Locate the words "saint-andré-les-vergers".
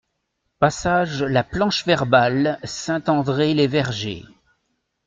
2.63-4.25